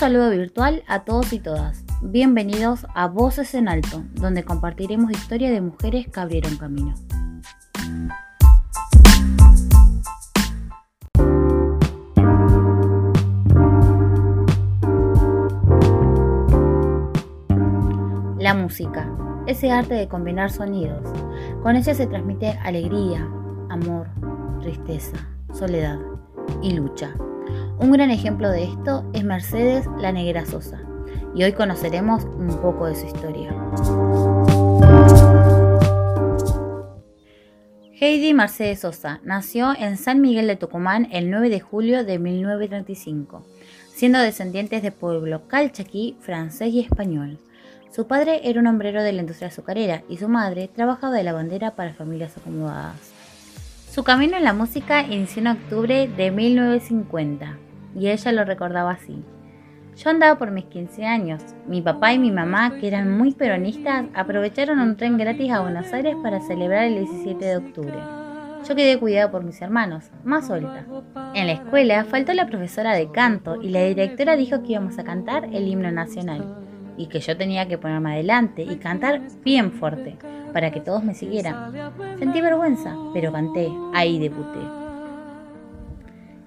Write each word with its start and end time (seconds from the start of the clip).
saludo 0.00 0.30
virtual 0.30 0.82
a 0.88 1.04
todos 1.04 1.30
y 1.34 1.40
todas. 1.40 1.84
Bienvenidos 2.00 2.86
a 2.94 3.06
Voces 3.06 3.52
en 3.52 3.68
Alto, 3.68 4.02
donde 4.14 4.44
compartiremos 4.44 5.10
historias 5.10 5.52
de 5.52 5.60
mujeres 5.60 6.08
que 6.08 6.18
abrieron 6.18 6.56
camino. 6.56 6.94
La 18.38 18.54
música, 18.54 19.06
ese 19.46 19.70
arte 19.70 19.92
de 19.92 20.08
combinar 20.08 20.50
sonidos. 20.50 21.06
Con 21.62 21.76
ella 21.76 21.92
se 21.92 22.06
transmite 22.06 22.58
alegría, 22.64 23.28
amor, 23.68 24.08
tristeza, 24.62 25.28
soledad 25.52 25.98
y 26.62 26.72
lucha. 26.72 27.14
Un 27.80 27.92
gran 27.92 28.10
ejemplo 28.10 28.50
de 28.50 28.64
esto 28.64 29.10
es 29.14 29.24
Mercedes 29.24 29.86
La 29.98 30.12
Negra 30.12 30.44
Sosa, 30.44 30.82
y 31.34 31.44
hoy 31.44 31.52
conoceremos 31.54 32.24
un 32.24 32.58
poco 32.60 32.86
de 32.86 32.94
su 32.94 33.06
historia. 33.06 33.54
Heidi 37.98 38.34
Mercedes 38.34 38.80
Sosa 38.80 39.20
nació 39.24 39.74
en 39.74 39.96
San 39.96 40.20
Miguel 40.20 40.46
de 40.46 40.56
Tucumán 40.56 41.08
el 41.10 41.30
9 41.30 41.48
de 41.48 41.60
julio 41.60 42.04
de 42.04 42.18
1935, 42.18 43.46
siendo 43.94 44.18
descendientes 44.18 44.82
de 44.82 44.92
pueblo 44.92 45.48
calchaquí, 45.48 46.18
francés 46.20 46.74
y 46.74 46.80
español. 46.80 47.38
Su 47.90 48.06
padre 48.06 48.42
era 48.44 48.60
un 48.60 48.66
hombrero 48.66 49.02
de 49.02 49.12
la 49.12 49.22
industria 49.22 49.48
azucarera 49.48 50.02
y 50.06 50.18
su 50.18 50.28
madre 50.28 50.68
trabajaba 50.68 51.14
de 51.14 51.24
lavandera 51.24 51.76
para 51.76 51.94
familias 51.94 52.36
acomodadas. 52.36 53.10
Su 53.90 54.04
camino 54.04 54.36
en 54.36 54.44
la 54.44 54.52
música 54.52 55.02
inició 55.02 55.40
en 55.40 55.48
octubre 55.48 56.08
de 56.08 56.30
1950 56.30 57.56
y 57.94 58.08
ella 58.08 58.32
lo 58.32 58.44
recordaba 58.44 58.92
así. 58.92 59.22
Yo 59.96 60.10
andaba 60.10 60.38
por 60.38 60.50
mis 60.50 60.64
15 60.64 61.04
años. 61.04 61.42
Mi 61.66 61.82
papá 61.82 62.12
y 62.12 62.18
mi 62.18 62.30
mamá, 62.30 62.78
que 62.78 62.88
eran 62.88 63.16
muy 63.16 63.32
peronistas, 63.32 64.06
aprovecharon 64.14 64.78
un 64.78 64.96
tren 64.96 65.18
gratis 65.18 65.52
a 65.52 65.60
Buenos 65.60 65.92
Aires 65.92 66.16
para 66.22 66.40
celebrar 66.40 66.84
el 66.84 67.06
17 67.06 67.44
de 67.44 67.56
octubre. 67.56 67.98
Yo 68.66 68.74
quedé 68.74 68.98
cuidada 68.98 69.30
por 69.30 69.42
mis 69.42 69.60
hermanos, 69.60 70.10
más 70.22 70.46
suelta. 70.46 70.84
En 71.34 71.46
la 71.46 71.52
escuela 71.52 72.04
faltó 72.04 72.32
la 72.34 72.46
profesora 72.46 72.94
de 72.94 73.10
canto 73.10 73.60
y 73.60 73.70
la 73.70 73.82
directora 73.82 74.36
dijo 74.36 74.62
que 74.62 74.72
íbamos 74.72 74.98
a 74.98 75.04
cantar 75.04 75.44
el 75.52 75.66
himno 75.66 75.90
nacional 75.90 76.56
y 76.96 77.06
que 77.06 77.20
yo 77.20 77.36
tenía 77.36 77.66
que 77.68 77.78
ponerme 77.78 78.12
adelante 78.12 78.62
y 78.62 78.76
cantar 78.76 79.22
bien 79.42 79.72
fuerte 79.72 80.18
para 80.52 80.70
que 80.70 80.80
todos 80.80 81.02
me 81.02 81.14
siguieran. 81.14 81.72
Sentí 82.18 82.40
vergüenza, 82.40 82.94
pero 83.14 83.32
canté, 83.32 83.70
ahí 83.94 84.18
debuté. 84.18 84.89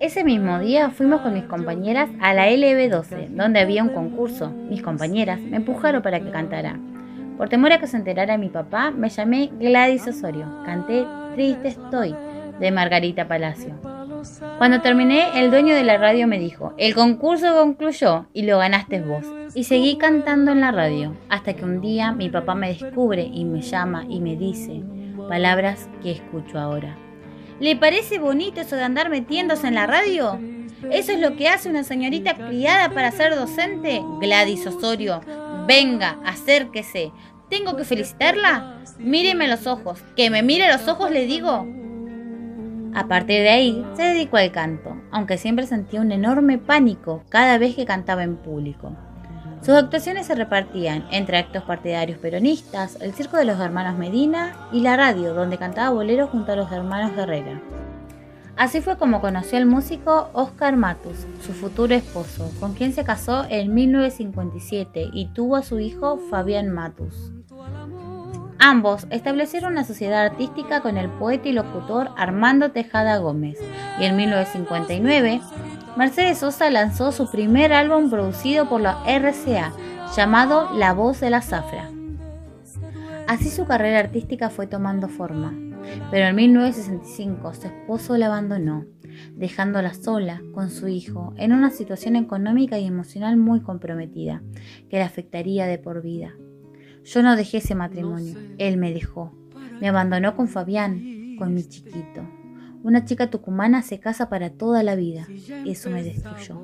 Ese 0.00 0.22
mismo 0.22 0.60
día 0.60 0.90
fuimos 0.90 1.22
con 1.22 1.34
mis 1.34 1.42
compañeras 1.42 2.08
a 2.20 2.32
la 2.32 2.48
LB12, 2.48 3.30
donde 3.30 3.58
había 3.58 3.82
un 3.82 3.88
concurso. 3.88 4.50
Mis 4.50 4.80
compañeras 4.80 5.40
me 5.40 5.56
empujaron 5.56 6.02
para 6.02 6.20
que 6.20 6.30
cantara. 6.30 6.78
Por 7.36 7.48
temor 7.48 7.72
a 7.72 7.80
que 7.80 7.88
se 7.88 7.96
enterara 7.96 8.38
mi 8.38 8.48
papá, 8.48 8.92
me 8.92 9.08
llamé 9.08 9.50
Gladys 9.58 10.06
Osorio. 10.06 10.46
Canté 10.64 11.04
Triste 11.34 11.68
estoy 11.68 12.14
de 12.60 12.70
Margarita 12.70 13.26
Palacio. 13.26 13.74
Cuando 14.58 14.80
terminé, 14.82 15.40
el 15.40 15.50
dueño 15.50 15.74
de 15.74 15.82
la 15.82 15.98
radio 15.98 16.28
me 16.28 16.38
dijo, 16.38 16.74
el 16.78 16.94
concurso 16.94 17.52
concluyó 17.54 18.26
y 18.32 18.42
lo 18.42 18.58
ganaste 18.58 19.00
vos. 19.00 19.26
Y 19.54 19.64
seguí 19.64 19.98
cantando 19.98 20.52
en 20.52 20.60
la 20.60 20.70
radio, 20.70 21.16
hasta 21.28 21.54
que 21.54 21.64
un 21.64 21.80
día 21.80 22.12
mi 22.12 22.28
papá 22.28 22.54
me 22.54 22.68
descubre 22.68 23.22
y 23.22 23.44
me 23.44 23.62
llama 23.62 24.04
y 24.08 24.20
me 24.20 24.36
dice 24.36 24.80
palabras 25.28 25.90
que 26.02 26.12
escucho 26.12 26.56
ahora. 26.56 26.96
¿Le 27.60 27.74
parece 27.74 28.18
bonito 28.18 28.60
eso 28.60 28.76
de 28.76 28.84
andar 28.84 29.10
metiéndose 29.10 29.66
en 29.66 29.74
la 29.74 29.86
radio? 29.86 30.38
¿Eso 30.92 31.12
es 31.12 31.20
lo 31.20 31.34
que 31.36 31.48
hace 31.48 31.68
una 31.68 31.82
señorita 31.82 32.34
criada 32.34 32.90
para 32.90 33.10
ser 33.10 33.34
docente? 33.34 34.00
Gladys 34.20 34.66
Osorio, 34.66 35.20
venga, 35.66 36.18
acérquese. 36.24 37.10
¿Tengo 37.50 37.76
que 37.76 37.84
felicitarla? 37.84 38.78
Míreme 38.98 39.46
a 39.46 39.48
los 39.48 39.66
ojos. 39.66 40.02
Que 40.14 40.30
me 40.30 40.42
mire 40.42 40.66
a 40.66 40.76
los 40.76 40.86
ojos, 40.86 41.10
le 41.10 41.26
digo. 41.26 41.66
A 42.94 43.06
partir 43.08 43.42
de 43.42 43.50
ahí, 43.50 43.84
se 43.94 44.02
dedicó 44.02 44.36
al 44.36 44.52
canto, 44.52 44.96
aunque 45.10 45.36
siempre 45.36 45.66
sentía 45.66 46.00
un 46.00 46.12
enorme 46.12 46.58
pánico 46.58 47.24
cada 47.28 47.58
vez 47.58 47.74
que 47.74 47.84
cantaba 47.84 48.22
en 48.22 48.36
público. 48.36 48.96
Sus 49.60 49.74
actuaciones 49.74 50.26
se 50.26 50.34
repartían 50.34 51.04
entre 51.10 51.38
actos 51.38 51.64
partidarios 51.64 52.18
peronistas, 52.18 52.96
el 53.00 53.12
circo 53.12 53.36
de 53.36 53.44
los 53.44 53.58
hermanos 53.60 53.98
Medina 53.98 54.56
y 54.72 54.80
la 54.80 54.96
radio, 54.96 55.34
donde 55.34 55.58
cantaba 55.58 55.90
boleros 55.90 56.30
junto 56.30 56.52
a 56.52 56.56
los 56.56 56.70
hermanos 56.70 57.14
Guerrera. 57.16 57.60
Así 58.56 58.80
fue 58.80 58.96
como 58.98 59.20
conoció 59.20 59.58
al 59.58 59.66
músico 59.66 60.30
Oscar 60.32 60.76
Matus, 60.76 61.26
su 61.44 61.52
futuro 61.52 61.94
esposo, 61.94 62.50
con 62.58 62.74
quien 62.74 62.92
se 62.92 63.04
casó 63.04 63.46
en 63.48 63.72
1957 63.72 65.10
y 65.12 65.26
tuvo 65.26 65.56
a 65.56 65.62
su 65.62 65.78
hijo 65.78 66.18
Fabián 66.30 66.70
Matus. 66.70 67.32
Ambos 68.58 69.06
establecieron 69.10 69.72
una 69.72 69.84
sociedad 69.84 70.26
artística 70.26 70.80
con 70.80 70.96
el 70.96 71.08
poeta 71.08 71.48
y 71.48 71.52
locutor 71.52 72.10
Armando 72.16 72.72
Tejada 72.72 73.18
Gómez 73.18 73.58
y 74.00 74.04
en 74.04 74.16
1959 74.16 75.40
Mercedes 75.98 76.38
Sosa 76.38 76.70
lanzó 76.70 77.10
su 77.10 77.28
primer 77.28 77.72
álbum 77.72 78.08
producido 78.08 78.68
por 78.68 78.80
la 78.80 79.02
RCA 79.04 79.72
llamado 80.16 80.70
La 80.72 80.92
Voz 80.94 81.18
de 81.18 81.28
la 81.28 81.42
Zafra. 81.42 81.90
Así 83.26 83.48
su 83.48 83.66
carrera 83.66 83.98
artística 83.98 84.48
fue 84.48 84.68
tomando 84.68 85.08
forma, 85.08 85.52
pero 86.12 86.28
en 86.28 86.36
1965 86.36 87.52
su 87.52 87.66
esposo 87.66 88.16
la 88.16 88.26
abandonó, 88.26 88.84
dejándola 89.34 89.92
sola 89.92 90.40
con 90.54 90.70
su 90.70 90.86
hijo 90.86 91.34
en 91.36 91.52
una 91.52 91.70
situación 91.70 92.14
económica 92.14 92.78
y 92.78 92.86
emocional 92.86 93.36
muy 93.36 93.60
comprometida 93.60 94.40
que 94.88 95.00
la 95.00 95.06
afectaría 95.06 95.66
de 95.66 95.78
por 95.78 96.00
vida. 96.00 96.30
Yo 97.02 97.24
no 97.24 97.34
dejé 97.34 97.56
ese 97.56 97.74
matrimonio, 97.74 98.38
él 98.58 98.76
me 98.76 98.92
dejó. 98.92 99.32
Me 99.80 99.88
abandonó 99.88 100.36
con 100.36 100.46
Fabián, 100.46 101.34
con 101.40 101.54
mi 101.54 101.64
chiquito. 101.64 102.37
Una 102.82 103.04
chica 103.04 103.30
tucumana 103.30 103.82
se 103.82 104.00
casa 104.00 104.28
para 104.28 104.50
toda 104.50 104.82
la 104.82 104.94
vida. 104.94 105.26
Eso 105.66 105.90
me 105.90 106.02
destruyó. 106.02 106.60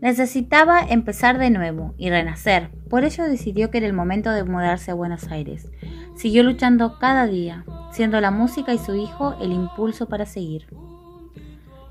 Necesitaba 0.00 0.80
empezar 0.80 1.38
de 1.38 1.50
nuevo 1.50 1.94
y 1.98 2.08
renacer. 2.08 2.70
Por 2.88 3.04
ello 3.04 3.24
decidió 3.24 3.70
que 3.70 3.78
era 3.78 3.86
el 3.86 3.92
momento 3.92 4.30
de 4.30 4.44
mudarse 4.44 4.90
a 4.90 4.94
Buenos 4.94 5.28
Aires. 5.28 5.70
Siguió 6.16 6.42
luchando 6.42 6.98
cada 6.98 7.26
día, 7.26 7.64
siendo 7.92 8.20
la 8.20 8.30
música 8.30 8.72
y 8.72 8.78
su 8.78 8.94
hijo 8.94 9.36
el 9.40 9.52
impulso 9.52 10.06
para 10.08 10.24
seguir. 10.24 10.66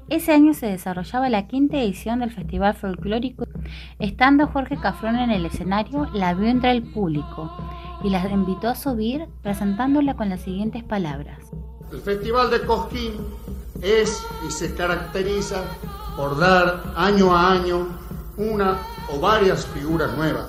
Ese 0.10 0.34
año 0.34 0.56
se 0.56 0.66
desarrollaba 0.66 1.30
la 1.30 1.46
quinta 1.46 1.78
edición 1.78 2.20
del 2.20 2.32
Festival 2.32 2.74
Folclórico. 2.74 3.46
Estando 4.00 4.48
Jorge 4.48 4.78
Cafrón 4.78 5.18
en 5.18 5.30
el 5.30 5.46
escenario, 5.46 6.08
la 6.12 6.34
vio 6.34 6.48
entre 6.48 6.72
el 6.72 6.82
público 6.82 7.52
y 8.04 8.10
la 8.10 8.28
invitó 8.28 8.70
a 8.70 8.76
subir 8.76 9.28
presentándola 9.44 10.16
con 10.16 10.30
las 10.30 10.42
siguientes 10.42 10.84
palabras. 10.84 11.52
El 11.92 12.02
Festival 12.02 12.52
de 12.52 12.62
Cosquín 12.62 13.14
es 13.82 14.22
y 14.48 14.52
se 14.52 14.76
caracteriza 14.76 15.64
por 16.16 16.38
dar 16.38 16.94
año 16.96 17.36
a 17.36 17.52
año 17.52 17.88
una 18.38 18.78
o 19.12 19.20
varias 19.20 19.66
figuras 19.66 20.16
nuevas. 20.16 20.46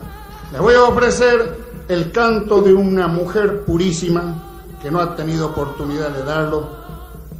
Les 0.52 0.60
voy 0.60 0.74
a 0.74 0.82
ofrecer 0.82 1.56
el 1.88 2.12
canto 2.12 2.60
de 2.60 2.74
una 2.74 3.08
mujer 3.08 3.64
purísima 3.64 4.34
que 4.82 4.90
no 4.90 5.00
ha 5.00 5.16
tenido 5.16 5.46
oportunidad 5.46 6.10
de 6.10 6.24
darlo 6.24 6.68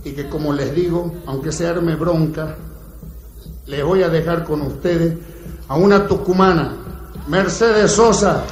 y 0.03 0.13
que 0.13 0.31
como 0.31 0.55
les 0.55 0.75
digo, 0.75 1.13
aunque 1.27 1.53
se 1.53 1.67
arme 1.67 1.95
bronca, 1.95 2.57
les 3.67 3.85
voy 3.85 4.03
a 4.03 4.09
dejar 4.09 4.45
con 4.45 4.63
ustedes 4.63 5.19
a 5.69 5.77
una 5.77 6.07
tucumana, 6.07 6.73
Mercedes 7.29 7.93
Sosa. 7.93 8.45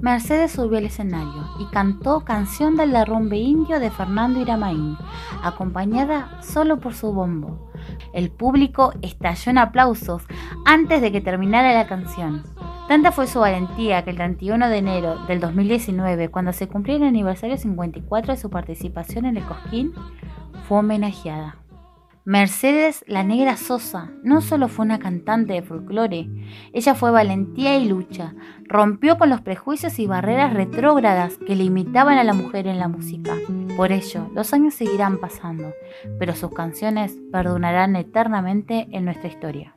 Mercedes 0.00 0.52
subió 0.52 0.78
al 0.78 0.86
escenario 0.86 1.46
y 1.58 1.66
cantó 1.66 2.20
Canción 2.24 2.74
del 2.74 2.92
Derrumbe 2.92 3.36
Indio 3.36 3.78
de 3.78 3.90
Fernando 3.90 4.40
Iramaín, 4.40 4.96
acompañada 5.42 6.40
solo 6.42 6.78
por 6.80 6.94
su 6.94 7.12
bombo. 7.12 7.70
El 8.14 8.30
público 8.30 8.94
estalló 9.02 9.50
en 9.50 9.58
aplausos 9.58 10.22
antes 10.64 11.02
de 11.02 11.12
que 11.12 11.20
terminara 11.20 11.74
la 11.74 11.86
canción. 11.86 12.44
Tanta 12.88 13.12
fue 13.12 13.26
su 13.26 13.40
valentía 13.40 14.02
que 14.02 14.10
el 14.10 14.16
31 14.16 14.68
de 14.68 14.78
enero 14.78 15.18
del 15.26 15.38
2019, 15.38 16.30
cuando 16.30 16.54
se 16.54 16.66
cumplió 16.66 16.96
el 16.96 17.04
aniversario 17.04 17.58
54 17.58 18.34
de 18.34 18.40
su 18.40 18.48
participación 18.48 19.26
en 19.26 19.36
el 19.36 19.44
Cosquín, 19.44 19.92
fue 20.66 20.78
homenajeada. 20.78 21.56
Mercedes 22.26 23.02
la 23.06 23.22
Negra 23.22 23.56
Sosa 23.56 24.10
no 24.22 24.42
solo 24.42 24.68
fue 24.68 24.84
una 24.84 24.98
cantante 24.98 25.54
de 25.54 25.62
folclore, 25.62 26.28
ella 26.74 26.94
fue 26.94 27.10
valentía 27.10 27.78
y 27.78 27.88
lucha, 27.88 28.34
rompió 28.64 29.16
con 29.16 29.30
los 29.30 29.40
prejuicios 29.40 29.98
y 29.98 30.06
barreras 30.06 30.52
retrógradas 30.52 31.38
que 31.38 31.56
limitaban 31.56 32.18
a 32.18 32.24
la 32.24 32.34
mujer 32.34 32.66
en 32.66 32.78
la 32.78 32.88
música. 32.88 33.34
Por 33.74 33.90
ello, 33.90 34.30
los 34.34 34.52
años 34.52 34.74
seguirán 34.74 35.18
pasando, 35.18 35.72
pero 36.18 36.36
sus 36.36 36.52
canciones 36.52 37.16
perdonarán 37.32 37.96
eternamente 37.96 38.86
en 38.92 39.06
nuestra 39.06 39.28
historia. 39.28 39.74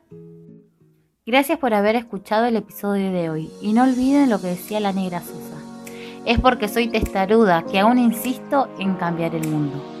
Gracias 1.24 1.58
por 1.58 1.72
haber 1.72 1.96
escuchado 1.96 2.44
el 2.44 2.56
episodio 2.56 3.10
de 3.10 3.30
hoy 3.30 3.50
y 3.62 3.72
no 3.72 3.84
olviden 3.84 4.28
lo 4.28 4.38
que 4.38 4.48
decía 4.48 4.80
la 4.80 4.92
negra 4.92 5.20
Sosa. 5.20 5.56
Es 6.26 6.38
porque 6.38 6.68
soy 6.68 6.88
testaruda 6.88 7.64
que 7.64 7.78
aún 7.78 7.98
insisto 7.98 8.68
en 8.78 8.96
cambiar 8.96 9.34
el 9.34 9.48
mundo. 9.48 9.93